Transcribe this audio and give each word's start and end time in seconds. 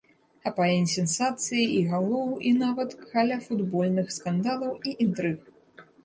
Хапае 0.43 0.67
і 0.83 0.87
сенсацый, 0.93 1.65
і 1.73 1.81
галоў, 1.91 2.31
і 2.51 2.53
нават 2.61 2.95
каляфутбольных 3.11 4.07
скандалаў 4.15 4.73
і 4.93 4.95
інтрыг. 5.07 5.37